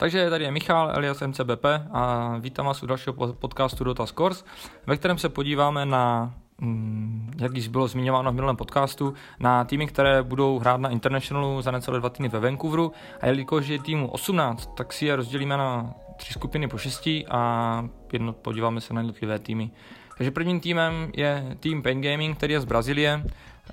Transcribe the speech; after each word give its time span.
Takže 0.00 0.30
tady 0.30 0.44
je 0.44 0.50
Michal 0.50 0.90
alias 0.94 1.20
MCBP 1.20 1.64
a 1.92 2.34
vítám 2.38 2.66
vás 2.66 2.82
u 2.82 2.86
dalšího 2.86 3.14
podcastu 3.32 3.84
Dota 3.84 4.06
Scores, 4.06 4.44
ve 4.86 4.96
kterém 4.96 5.18
se 5.18 5.28
podíváme 5.28 5.86
na, 5.86 6.34
mm, 6.60 7.32
jak 7.40 7.56
již 7.56 7.68
bylo 7.68 7.88
zmiňováno 7.88 8.30
v 8.30 8.34
minulém 8.34 8.56
podcastu, 8.56 9.14
na 9.40 9.64
týmy, 9.64 9.86
které 9.86 10.22
budou 10.22 10.58
hrát 10.58 10.80
na 10.80 10.88
Internationalu 10.88 11.62
za 11.62 11.70
necelé 11.70 11.98
dva 11.98 12.10
týdny 12.10 12.28
ve 12.28 12.40
Vancouveru 12.40 12.92
a 13.20 13.26
jelikož 13.26 13.66
je 13.66 13.78
týmu 13.78 14.08
18, 14.08 14.70
tak 14.76 14.92
si 14.92 15.06
je 15.06 15.16
rozdělíme 15.16 15.56
na 15.56 15.94
tři 16.16 16.32
skupiny 16.32 16.68
po 16.68 16.78
šesti 16.78 17.26
a 17.26 17.84
jedno 18.12 18.32
podíváme 18.32 18.80
se 18.80 18.94
na 18.94 19.00
jednotlivé 19.00 19.38
týmy. 19.38 19.70
Takže 20.18 20.30
prvním 20.30 20.60
týmem 20.60 21.10
je 21.16 21.56
tým 21.60 21.82
Pain 21.82 22.00
Gaming, 22.00 22.36
který 22.36 22.52
je 22.52 22.60
z 22.60 22.64
Brazílie. 22.64 23.24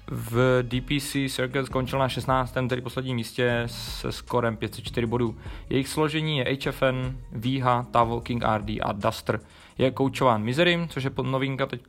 V 0.08 0.64
DPC 0.64 1.36
Circuit 1.36 1.66
skončil 1.66 2.00
na 2.00 2.10
16. 2.10 2.54
tedy 2.70 2.82
posledním 2.82 3.16
místě 3.16 3.64
se 3.66 4.12
skorem 4.12 4.58
504 4.58 5.08
bodů. 5.08 5.38
Jejich 5.70 5.88
složení 5.88 6.38
je 6.38 6.58
HFN, 6.66 7.18
VH, 7.32 7.92
Tavo, 7.92 8.22
King 8.22 8.44
RD 8.58 8.70
a 8.82 8.92
Duster. 8.92 9.40
Je 9.78 9.92
koučován 9.92 10.44
Miserim, 10.44 10.88
což 10.90 11.04
je 11.04 11.12
novinka 11.24 11.66
teď 11.66 11.82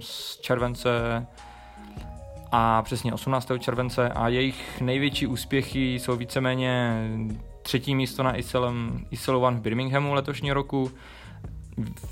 z 0.00 0.40
července 0.40 0.90
a 2.52 2.82
přesně 2.82 3.12
18. 3.12 3.52
července 3.58 4.08
a 4.08 4.28
jejich 4.28 4.80
největší 4.80 5.26
úspěchy 5.26 5.94
jsou 5.94 6.16
víceméně 6.16 7.04
třetí 7.62 7.94
místo 7.94 8.22
na 8.22 8.36
ISL, 8.36 8.74
ISL 9.10 9.36
One 9.36 9.56
v 9.56 9.60
Birminghamu 9.60 10.14
letošního 10.14 10.54
roku, 10.54 10.90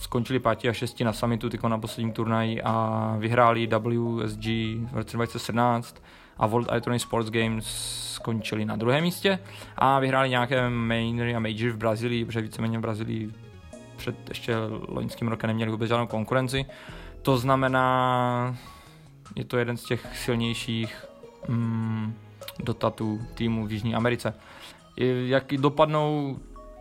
skončili 0.01 0.39
pátí 0.39 0.69
a 0.69 0.73
šesti 0.73 1.05
na 1.05 1.13
summitu 1.13 1.49
tyko 1.49 1.69
na 1.69 1.79
posledním 1.79 2.13
turnaji 2.13 2.63
a 2.63 3.15
vyhráli 3.19 3.67
WSG 3.67 4.45
v 4.91 4.93
roce 4.93 5.17
2017 5.17 6.03
a 6.39 6.47
World 6.47 6.69
Electronic 6.69 7.03
Sports 7.03 7.31
Games 7.31 7.67
skončili 8.15 8.65
na 8.65 8.77
druhém 8.77 9.03
místě 9.03 9.39
a 9.77 9.99
vyhráli 9.99 10.31
nějaké 10.31 10.71
mainory 10.71 11.35
a 11.35 11.41
major 11.41 11.71
v 11.71 11.77
Brazílii, 11.77 12.25
protože 12.25 12.41
víceméně 12.41 12.79
v 12.79 12.81
Brazílii 12.81 13.33
před 13.97 14.29
ještě 14.29 14.55
loňským 14.89 15.29
rokem 15.29 15.49
neměli 15.49 15.71
vůbec 15.71 15.89
žádnou 15.89 16.07
konkurenci. 16.07 16.67
To 17.23 17.39
znamená, 17.39 18.57
je 19.37 19.45
to 19.45 19.59
jeden 19.59 19.77
z 19.77 19.85
těch 19.85 20.17
silnějších 20.17 21.05
mm, 21.49 22.15
dotatů 22.65 23.21
týmů 23.35 23.67
v 23.67 23.73
Jižní 23.73 23.95
Americe. 23.95 24.35
Jak 25.27 25.45
dopadnou 25.57 26.39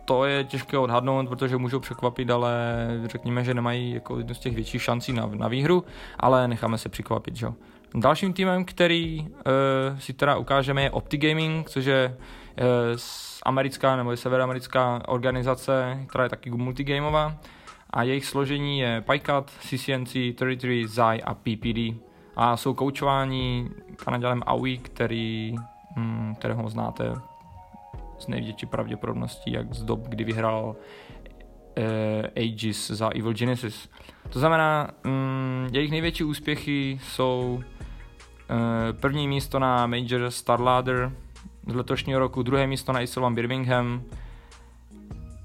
to 0.08 0.24
je 0.24 0.44
těžké 0.44 0.78
odhadnout, 0.78 1.28
protože 1.28 1.56
můžou 1.56 1.80
překvapit, 1.80 2.30
ale 2.30 2.86
řekněme, 3.04 3.44
že 3.44 3.54
nemají 3.54 3.90
jako 3.90 4.18
jednu 4.18 4.34
z 4.34 4.38
těch 4.38 4.54
větších 4.54 4.82
šancí 4.82 5.12
na, 5.12 5.30
na 5.34 5.48
výhru, 5.48 5.84
ale 6.20 6.48
necháme 6.48 6.78
se 6.78 6.88
překvapit, 6.88 7.36
že 7.36 7.46
Dalším 7.94 8.32
týmem, 8.32 8.64
který 8.64 9.20
uh, 9.20 9.98
si 9.98 10.12
teda 10.12 10.36
ukážeme, 10.36 10.82
je 10.82 10.90
Opti 10.90 11.16
Gaming, 11.16 11.70
což 11.70 11.84
je 11.84 12.16
uh, 12.16 12.98
americká 13.44 13.96
nebo 13.96 14.10
je 14.10 14.16
severoamerická 14.16 15.08
organizace, 15.08 16.04
která 16.06 16.24
je 16.24 16.30
taky 16.30 16.50
multigameová. 16.50 17.36
A 17.90 18.02
jejich 18.02 18.26
složení 18.26 18.78
je 18.78 19.00
PyCat, 19.00 19.50
CCNC, 19.60 20.10
33, 20.10 20.88
Zai 20.88 21.22
a 21.22 21.34
PPD 21.34 22.00
a 22.36 22.56
jsou 22.56 22.74
koučováni 22.74 23.70
Kanadělem 23.96 24.42
Aui, 24.46 24.78
který, 24.78 25.54
hm, 25.96 26.34
kterého 26.38 26.68
znáte 26.68 27.14
s 28.18 28.26
největší 28.26 28.66
pravděpodobností, 28.66 29.52
jak 29.52 29.74
z 29.74 29.84
dob, 29.84 30.08
kdy 30.08 30.24
vyhrál 30.24 30.76
uh, 31.78 32.26
Aegis 32.36 32.90
za 32.90 33.08
Evil 33.08 33.32
Genesis. 33.32 33.88
To 34.30 34.38
znamená, 34.38 34.90
um, 35.04 35.68
jejich 35.72 35.90
největší 35.90 36.24
úspěchy 36.24 37.00
jsou 37.02 37.54
uh, 37.54 38.98
první 39.00 39.28
místo 39.28 39.58
na 39.58 39.86
Major 39.86 40.30
Star 40.30 40.60
Ladder 40.60 41.12
z 41.66 41.74
letošního 41.74 42.20
roku, 42.20 42.42
druhé 42.42 42.66
místo 42.66 42.92
na 42.92 43.00
Isle 43.00 43.30
Birmingham, 43.30 44.02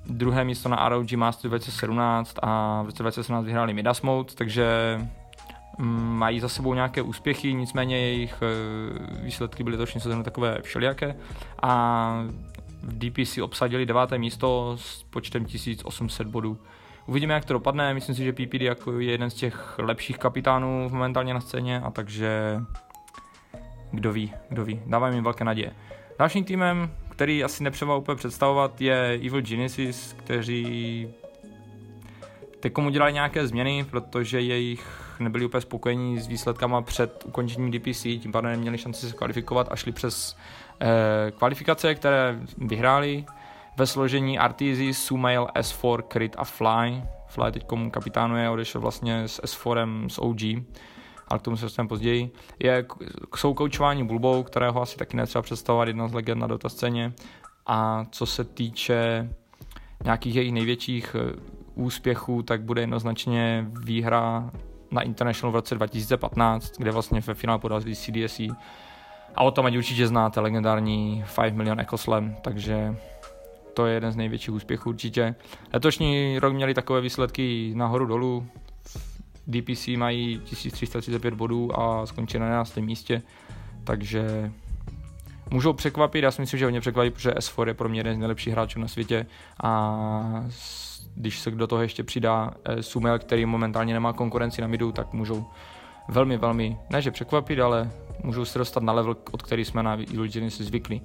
druhé 0.06 0.44
místo 0.44 0.70
na 0.70 0.90
ROG 0.90 1.12
Master 1.12 1.50
2017 1.50 2.36
a 2.42 2.82
v 2.82 2.86
roce 2.86 3.04
2017 3.04 3.46
vyhráli 3.46 3.74
Midas 3.74 4.02
Mode, 4.02 4.34
takže 4.34 5.00
um, 5.80 5.86
mají 6.04 6.39
za 6.39 6.50
sebou 6.50 6.73
nějaké 6.73 7.02
úspěchy, 7.02 7.54
nicméně 7.54 7.98
jejich 7.98 8.42
uh, 8.42 9.23
výsledky 9.23 9.64
byly 9.64 9.76
letošní 9.76 10.02
sezóny 10.02 10.23
takové 10.23 10.62
všelijaké 10.62 11.16
a 11.62 12.26
v 12.83 13.10
DPC 13.10 13.38
obsadili 13.38 13.86
deváté 13.86 14.17
místo 14.17 14.77
s 14.80 15.04
počtem 15.04 15.45
1800 15.45 16.27
bodů. 16.27 16.58
Uvidíme, 17.05 17.33
jak 17.33 17.45
to 17.45 17.54
dopadne. 17.54 17.94
Myslím 17.94 18.16
si, 18.16 18.23
že 18.23 18.33
PPD 18.33 18.61
jako 18.61 18.99
je 18.99 19.11
jeden 19.11 19.30
z 19.30 19.33
těch 19.33 19.80
lepších 19.80 20.17
kapitánů 20.17 20.89
momentálně 20.89 21.33
na 21.33 21.42
scéně 21.42 21.80
a 21.80 21.92
takže 21.92 22.60
kdo 23.92 24.14
ví, 24.14 24.33
kdo 24.49 24.66
ví. 24.66 24.82
Dávají 24.86 25.16
jim 25.16 25.23
velké 25.23 25.44
naděje. 25.44 25.71
Dalším 26.20 26.44
týmem, 26.44 26.92
který 27.10 27.44
asi 27.44 27.64
nepřeva 27.64 27.95
úplně 27.95 28.16
představovat, 28.16 28.82
je 28.82 29.20
Evil 29.26 29.42
Genesis, 29.42 30.14
kteří 30.14 31.08
teď 32.64 32.78
udělali 32.78 33.14
nějaké 33.14 33.48
změny, 33.48 33.86
protože 33.90 34.42
jejich 34.42 34.88
nebyli 35.20 35.46
úplně 35.46 35.62
spokojení 35.62 36.20
s 36.20 36.28
výsledkama 36.28 36.82
před 36.82 37.24
ukončením 37.26 37.72
DPC, 37.72 38.02
tím 38.02 38.32
pádem 38.32 38.52
neměli 38.52 38.78
šanci 38.78 39.10
se 39.10 39.16
kvalifikovat 39.16 39.68
a 39.72 39.76
šli 39.76 39.92
přes 39.92 40.38
eh, 40.82 41.32
kvalifikace, 41.32 41.96
které 41.96 42.40
vyhráli 42.58 43.26
ve 43.78 43.88
složení 43.88 44.40
Artizi, 44.40 44.94
Sumail, 44.94 45.48
S4, 45.56 46.04
Crit 46.12 46.36
a 46.38 46.44
Fly. 46.44 47.04
Fly 47.28 47.52
teď 47.52 47.66
kapitánuje, 47.92 48.50
odešel 48.50 48.82
vlastně 48.82 49.28
s 49.28 49.42
S4 49.42 50.08
s 50.08 50.22
OG, 50.22 50.42
ale 51.28 51.40
k 51.40 51.42
tomu 51.42 51.58
se 51.58 51.66
dostaneme 51.66 51.90
později. 51.90 52.32
Je, 52.60 52.86
jsou 53.36 53.54
koučování 53.54 54.08
Bulbou, 54.08 54.44
kterého 54.44 54.82
asi 54.82 54.98
taky 54.98 55.18
netřeba 55.18 55.42
představovat, 55.42 55.88
jedna 55.88 56.08
z 56.08 56.14
legend 56.14 56.42
na 56.42 56.48
dota 56.48 56.70
scéně. 56.70 57.14
A 57.68 58.06
co 58.12 58.26
se 58.26 58.44
týče 58.44 59.30
nějakých 60.04 60.36
jejich 60.36 60.52
největších 60.52 61.16
eh, 61.16 61.63
úspěchů, 61.76 62.44
tak 62.44 62.61
bude 62.61 62.82
jednoznačně 62.82 63.67
výhra 63.84 64.52
na 64.92 65.02
International 65.02 65.52
v 65.52 65.56
roce 65.56 65.76
2015, 65.76 66.78
kde 66.78 66.92
vlastně 66.92 67.22
ve 67.28 67.34
finále 67.34 67.60
porazili 67.60 67.95
CDSE. 67.95 68.44
A 69.36 69.44
o 69.44 69.52
tom 69.52 69.66
ať 69.66 69.78
určitě 69.78 70.08
znáte 70.08 70.39
legendární 70.39 71.23
5 71.42 71.54
Million 71.54 71.80
Echo 71.80 71.98
Slam, 71.98 72.36
takže 72.42 72.95
to 73.73 73.86
je 73.86 73.94
jeden 73.94 74.12
z 74.12 74.16
největších 74.16 74.54
úspěchů 74.54 74.89
určitě. 74.89 75.36
Letošní 75.73 76.39
rok 76.39 76.54
měli 76.54 76.73
takové 76.73 77.02
výsledky 77.02 77.73
nahoru 77.76 78.06
dolů. 78.06 78.48
DPC 79.48 79.88
mají 79.88 80.39
1335 80.39 81.33
bodů 81.33 81.80
a 81.80 82.06
skončili 82.06 82.42
na 82.42 82.45
11. 82.45 82.78
místě, 82.78 83.22
takže 83.83 84.52
můžou 85.52 85.73
překvapit, 85.73 86.23
já 86.23 86.32
si 86.32 86.42
myslím, 86.42 86.58
že 86.58 86.66
hodně 86.66 86.82
překvapí, 86.82 87.10
protože 87.10 87.32
S4 87.32 87.67
je 87.67 87.73
pro 87.73 87.89
mě 87.89 88.00
jeden 88.00 88.16
z 88.16 88.20
nejlepších 88.20 88.54
hráčů 88.54 88.80
na 88.80 88.88
světě 88.88 89.26
a 89.64 90.45
když 91.16 91.40
se 91.40 91.52
do 91.52 91.68
toho 91.68 91.82
ještě 91.82 92.04
přidá 92.04 92.52
eh, 92.66 92.84
Sumel, 92.84 93.20
který 93.20 93.46
momentálně 93.46 93.94
nemá 93.94 94.14
konkurenci 94.14 94.62
na 94.62 94.68
midu, 94.68 94.92
tak 94.92 95.14
můžou 95.14 95.46
velmi, 96.08 96.38
velmi, 96.38 96.78
ne 96.90 97.02
že 97.02 97.12
překvapit, 97.12 97.60
ale 97.60 97.92
můžou 98.24 98.46
se 98.46 98.60
dostat 98.60 98.84
na 98.84 98.94
level, 98.94 99.16
od 99.32 99.42
který 99.42 99.66
jsme 99.66 99.84
na 99.84 99.94
Evil 99.94 100.28
Genesis 100.28 100.68
zvyklí. 100.68 101.02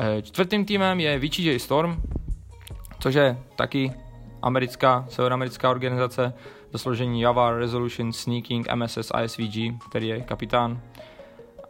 Eh, 0.00 0.22
čtvrtým 0.22 0.64
týmem 0.64 1.00
je 1.00 1.18
VGJ 1.18 1.58
Storm, 1.58 2.02
což 2.98 3.14
je 3.14 3.38
taky 3.56 3.92
americká, 4.42 5.04
severoamerická 5.08 5.70
organizace 5.70 6.34
do 6.72 6.78
složení 6.78 7.20
Java, 7.20 7.50
Resolution, 7.50 8.12
Sneaking, 8.12 8.68
MSS 8.74 9.10
a 9.10 9.28
SVG, 9.28 9.72
který 9.88 10.08
je 10.08 10.20
kapitán. 10.20 10.80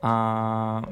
A 0.03 0.83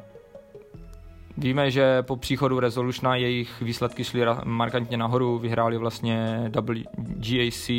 Víme, 1.41 1.71
že 1.71 2.03
po 2.03 2.17
příchodu 2.17 2.61
Resolutiona 2.61 3.17
jejich 3.17 3.61
výsledky 3.61 4.05
šly 4.05 4.21
markantně 4.45 4.97
nahoru, 4.97 5.39
vyhráli 5.39 5.79
vlastně 5.79 6.45
WGAC, 6.99 7.71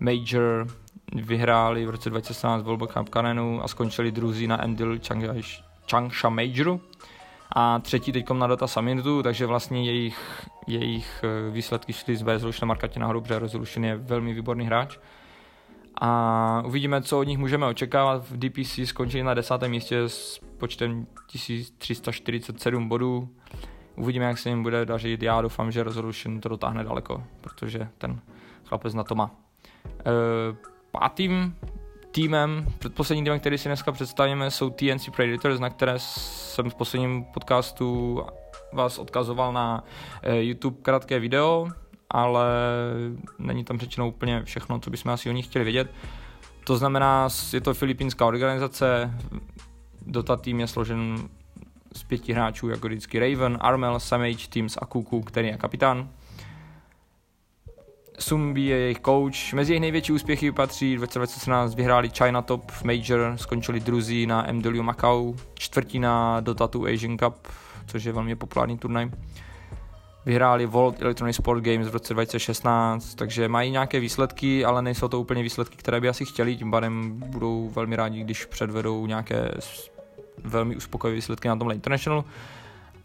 Major, 0.00 0.66
vyhráli 1.14 1.86
v 1.86 1.90
roce 1.90 2.10
2017 2.10 2.62
World 2.62 2.92
Cup 2.92 3.08
Canonu 3.08 3.64
a 3.64 3.68
skončili 3.68 4.12
druzí 4.12 4.46
na 4.46 4.64
Endil 4.64 4.98
Changsha 5.90 6.28
Majoru. 6.28 6.80
A 7.56 7.78
třetí 7.78 8.12
teď 8.12 8.30
na 8.30 8.46
Dota 8.46 8.66
Summitu, 8.66 9.22
takže 9.22 9.46
vlastně 9.46 9.84
jejich, 9.84 10.46
jejich 10.66 11.24
eh, 11.24 11.50
výsledky 11.50 11.92
šly 11.92 12.16
z 12.16 12.22
Resolution 12.22 12.68
markantně 12.68 13.00
nahoru, 13.00 13.20
protože 13.20 13.38
Resolution 13.38 13.84
je 13.84 13.96
velmi 13.96 14.34
výborný 14.34 14.66
hráč 14.66 14.98
a 16.00 16.62
uvidíme, 16.66 17.02
co 17.02 17.18
od 17.18 17.22
nich 17.22 17.38
můžeme 17.38 17.66
očekávat. 17.66 18.30
V 18.30 18.36
DPC 18.36 18.78
skončili 18.84 19.22
na 19.22 19.34
desátém 19.34 19.70
místě 19.70 19.98
s 19.98 20.40
počtem 20.58 21.06
1347 21.26 22.88
bodů. 22.88 23.28
Uvidíme, 23.96 24.24
jak 24.24 24.38
se 24.38 24.48
jim 24.48 24.62
bude 24.62 24.86
dařit. 24.86 25.22
Já 25.22 25.40
doufám, 25.40 25.72
že 25.72 25.84
Resolution 25.84 26.40
to 26.40 26.48
dotáhne 26.48 26.84
daleko, 26.84 27.24
protože 27.40 27.88
ten 27.98 28.20
chlapec 28.64 28.94
na 28.94 29.04
to 29.04 29.14
má. 29.14 29.30
E, 29.86 30.12
pátým 30.90 31.56
týmem, 32.10 32.66
předposledním 32.78 33.24
týmem, 33.24 33.40
který 33.40 33.58
si 33.58 33.68
dneska 33.68 33.92
představíme, 33.92 34.50
jsou 34.50 34.70
TNC 34.70 35.08
Predators, 35.16 35.60
na 35.60 35.70
které 35.70 35.94
jsem 35.96 36.70
v 36.70 36.74
posledním 36.74 37.24
podcastu 37.24 38.20
vás 38.72 38.98
odkazoval 38.98 39.52
na 39.52 39.84
e, 40.22 40.42
YouTube 40.42 40.76
krátké 40.82 41.18
video, 41.18 41.68
ale 42.16 42.46
není 43.38 43.64
tam 43.64 43.78
řečeno 43.78 44.08
úplně 44.08 44.42
všechno, 44.44 44.78
co 44.78 44.90
bychom 44.90 45.12
asi 45.12 45.30
o 45.30 45.32
nich 45.32 45.46
chtěli 45.46 45.64
vědět. 45.64 45.90
To 46.64 46.76
znamená, 46.76 47.28
je 47.52 47.60
to 47.60 47.74
filipínská 47.74 48.26
organizace, 48.26 49.14
Dota 50.06 50.36
tým 50.36 50.60
je 50.60 50.66
složen 50.66 51.28
z 51.92 52.02
pěti 52.02 52.32
hráčů, 52.32 52.68
jako 52.68 52.86
vždycky 52.86 53.18
Raven, 53.18 53.58
Armel, 53.60 54.00
Samage, 54.00 54.48
Teams 54.48 54.78
a 54.82 54.86
Kuku, 54.86 55.20
který 55.20 55.48
je 55.48 55.56
kapitán. 55.56 56.08
Sumbi 58.18 58.60
je 58.60 58.76
jejich 58.76 59.00
coach. 59.00 59.52
Mezi 59.52 59.72
jejich 59.72 59.80
největší 59.80 60.12
úspěchy 60.12 60.52
patří 60.52 60.96
2017 60.96 61.74
vyhráli 61.74 62.10
China 62.10 62.42
Top 62.42 62.72
Major, 62.84 63.32
skončili 63.36 63.80
druzí 63.80 64.26
na 64.26 64.46
MW 64.52 64.82
Macau, 64.82 65.34
čtvrtí 65.54 65.98
na 65.98 66.40
Dota 66.40 66.66
2 66.66 66.88
Asian 66.88 67.18
Cup, 67.18 67.48
což 67.86 68.04
je 68.04 68.12
velmi 68.12 68.36
populární 68.36 68.78
turnaj. 68.78 69.10
Vyhráli 70.26 70.66
World 70.66 71.02
Electronic 71.02 71.36
Sport 71.36 71.64
Games 71.64 71.88
v 71.88 71.92
roce 71.92 72.14
2016, 72.14 73.14
takže 73.14 73.48
mají 73.48 73.70
nějaké 73.70 74.00
výsledky, 74.00 74.64
ale 74.64 74.82
nejsou 74.82 75.08
to 75.08 75.20
úplně 75.20 75.42
výsledky, 75.42 75.76
které 75.76 76.00
by 76.00 76.08
asi 76.08 76.24
chtěli, 76.24 76.56
tím 76.56 76.70
pádem 76.70 77.20
budou 77.26 77.68
velmi 77.68 77.96
rádi, 77.96 78.20
když 78.20 78.44
předvedou 78.44 79.06
nějaké 79.06 79.50
velmi 80.44 80.76
uspokojivé 80.76 81.14
výsledky 81.14 81.48
na 81.48 81.56
tomhle 81.56 81.74
International, 81.74 82.24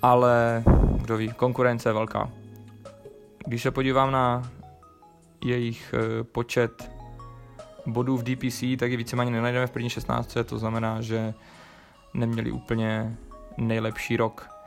ale 0.02 0.64
kdo 0.98 1.18
ví, 1.18 1.30
konkurence 1.30 1.90
je 1.90 1.94
velká. 1.94 2.30
Když 3.46 3.62
se 3.62 3.72
podívám 3.72 4.12
na 4.12 4.52
jejich 5.44 5.94
eh, 5.94 6.24
počet 6.24 6.92
bodů 7.86 8.18
v 8.18 8.24
DPC, 8.24 8.64
tak 8.80 8.92
je 8.92 8.98
víceméně 8.98 9.32
nenajdeme 9.32 9.68
v 9.68 9.72
první 9.72 9.90
16, 9.90 10.38
to 10.46 10.60
znamená, 10.60 11.02
že 11.02 11.34
neměli 12.14 12.52
úplně 12.52 13.18
nejlepší 13.58 14.18
rok. 14.18 14.61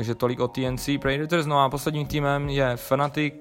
Takže 0.00 0.14
tolik 0.14 0.40
o 0.40 0.48
TNC 0.48 0.88
Predators, 1.02 1.46
no 1.46 1.60
a 1.60 1.68
posledním 1.68 2.06
týmem 2.06 2.48
je 2.48 2.76
Fnatic. 2.76 3.34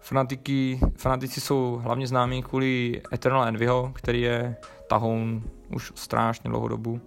Fanatiky, 0.00 0.80
fanatici 0.96 1.40
jsou 1.40 1.80
hlavně 1.82 2.06
známí 2.06 2.42
kvůli 2.42 3.02
Eternal 3.12 3.44
Envyho, 3.44 3.92
který 3.94 4.20
je 4.20 4.56
tahoun 4.86 5.42
už 5.74 5.92
strašně 5.94 6.50
dlouhou 6.50 6.68
dobu. 6.68 7.00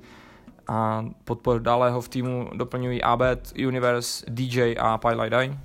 A 0.68 1.06
podpor 1.23 1.62
dále 1.62 1.91
ho 1.91 2.01
v 2.01 2.09
týmu 2.09 2.50
doplňují 2.56 3.03
Abed, 3.03 3.53
Universe, 3.68 4.25
DJ 4.29 4.75
a 4.79 4.97
Pylite 4.97 5.57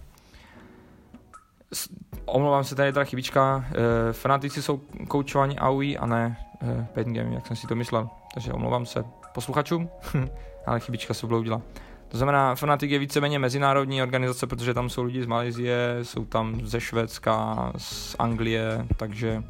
omlouvám 2.25 2.65
se, 2.65 2.75
tady 2.75 2.89
je 2.89 2.93
teda 2.93 3.05
chybička, 3.05 3.65
e, 4.09 4.13
fanatici 4.13 4.63
jsou 4.63 4.81
koučováni 5.09 5.59
AUI 5.59 5.99
a 5.99 6.07
ne 6.07 6.37
e, 6.97 7.05
Game, 7.05 7.35
jak 7.35 7.47
jsem 7.47 7.57
si 7.57 7.67
to 7.67 7.75
myslel, 7.75 8.09
takže 8.35 8.53
omlouvám 8.53 8.87
se 8.87 9.05
posluchačům, 9.35 9.89
ale 10.67 10.81
chybička 10.81 11.15
se 11.15 11.27
bloudila. 11.27 11.63
To 12.09 12.17
znamená, 12.17 12.55
Fnatic 12.55 12.91
je 12.91 12.99
víceméně 12.99 13.39
mezinárodní 13.39 14.03
organizace, 14.03 14.47
protože 14.47 14.75
tam 14.75 14.91
jsou 14.91 15.03
lidi 15.03 15.23
z 15.23 15.27
Malajzie, 15.27 15.99
jsou 16.03 16.25
tam 16.25 16.67
ze 16.67 16.81
Švédska, 16.81 17.73
z 17.77 18.17
Anglie, 18.19 18.87
takže 18.97 19.43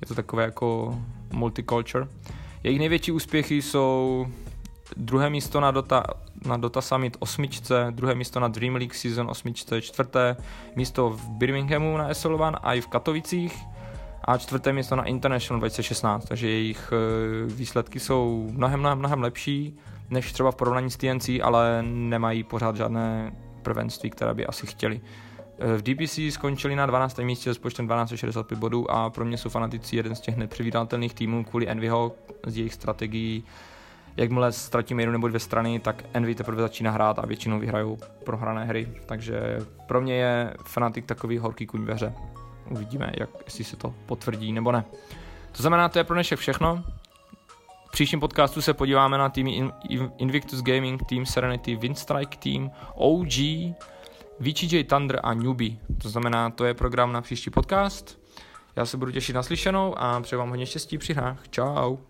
je 0.00 0.06
to 0.06 0.14
takové 0.14 0.44
jako 0.44 0.98
multiculture. 1.32 2.06
Jejich 2.64 2.78
největší 2.78 3.12
úspěchy 3.12 3.62
jsou 3.62 4.26
druhé 4.96 5.30
místo 5.30 5.60
na 5.60 5.70
Dota, 5.70 6.04
na 6.46 6.56
Dota 6.56 6.80
Summit 6.80 7.16
osmičce, 7.20 7.86
druhé 7.90 8.14
místo 8.14 8.40
na 8.40 8.48
Dream 8.48 8.74
League 8.74 8.94
Season 8.94 9.30
osmičce, 9.30 9.82
čtvrté 9.82 10.36
místo 10.76 11.10
v 11.10 11.28
Birminghamu 11.28 11.96
na 11.96 12.10
SL1 12.10 12.54
a 12.62 12.74
i 12.74 12.80
v 12.80 12.86
Katovicích 12.86 13.58
a 14.24 14.38
čtvrté 14.38 14.72
místo 14.72 14.96
na 14.96 15.04
International 15.04 15.60
2016, 15.60 16.24
takže 16.24 16.48
jejich 16.48 16.92
eh, 16.92 17.52
výsledky 17.54 18.00
jsou 18.00 18.48
mnohem, 18.52 18.80
mnohem, 18.80 18.98
mnohem 18.98 19.22
lepší 19.22 19.78
než 20.10 20.32
třeba 20.32 20.50
v 20.50 20.56
porovnání 20.56 20.90
s 20.90 20.96
TNC, 20.96 21.28
ale 21.42 21.82
nemají 21.82 22.42
pořád 22.44 22.76
žádné 22.76 23.32
prvenství, 23.62 24.10
které 24.10 24.34
by 24.34 24.46
asi 24.46 24.66
chtěli. 24.66 25.00
Eh, 25.58 25.76
v 25.76 25.82
DPC 25.82 26.30
skončili 26.30 26.76
na 26.76 26.86
12. 26.86 27.18
místě 27.18 27.54
s 27.54 27.58
počtem 27.58 27.88
1265 27.88 28.58
bodů 28.58 28.90
a 28.90 29.10
pro 29.10 29.24
mě 29.24 29.38
jsou 29.38 29.48
fanatici 29.48 29.96
jeden 29.96 30.14
z 30.14 30.20
těch 30.20 30.36
nepředvídatelných 30.36 31.14
týmů 31.14 31.44
kvůli 31.44 31.68
Envyho 31.68 32.12
z 32.46 32.56
jejich 32.56 32.74
strategií 32.74 33.44
jakmile 34.16 34.52
ztratíme 34.52 35.02
jednu 35.02 35.12
nebo 35.12 35.28
dvě 35.28 35.40
strany, 35.40 35.80
tak 35.80 36.04
Envy 36.12 36.34
teprve 36.34 36.62
začíná 36.62 36.90
hrát 36.90 37.18
a 37.18 37.26
většinou 37.26 37.58
vyhrajou 37.58 37.98
prohrané 38.24 38.64
hry. 38.64 38.88
Takže 39.06 39.58
pro 39.86 40.00
mě 40.00 40.14
je 40.14 40.54
Fnatic 40.64 41.06
takový 41.06 41.38
horký 41.38 41.66
kuň 41.66 41.84
ve 41.84 41.94
hře. 41.94 42.12
Uvidíme, 42.70 43.12
jak, 43.20 43.30
jestli 43.44 43.64
se 43.64 43.76
to 43.76 43.94
potvrdí 44.06 44.52
nebo 44.52 44.72
ne. 44.72 44.84
To 45.52 45.62
znamená, 45.62 45.88
to 45.88 45.98
je 45.98 46.04
pro 46.04 46.14
dnešek 46.14 46.38
všechno. 46.38 46.84
V 47.90 47.92
příštím 47.92 48.20
podcastu 48.20 48.62
se 48.62 48.74
podíváme 48.74 49.18
na 49.18 49.28
týmy 49.28 49.72
Invictus 50.18 50.62
Gaming, 50.62 51.02
Team 51.02 51.26
Serenity, 51.26 51.76
Windstrike 51.76 52.36
Team, 52.36 52.70
OG, 52.94 53.32
VGJ 54.40 54.84
Thunder 54.84 55.20
a 55.22 55.34
Newbie. 55.34 55.76
To 56.02 56.08
znamená, 56.08 56.50
to 56.50 56.64
je 56.64 56.74
program 56.74 57.12
na 57.12 57.20
příští 57.20 57.50
podcast. 57.50 58.20
Já 58.76 58.86
se 58.86 58.96
budu 58.96 59.12
těšit 59.12 59.34
na 59.34 59.42
slyšenou 59.42 59.98
a 59.98 60.20
přeju 60.20 60.38
vám 60.38 60.48
hodně 60.48 60.66
štěstí 60.66 60.98
při 60.98 61.14
hrách. 61.14 61.48
Ciao. 61.48 62.09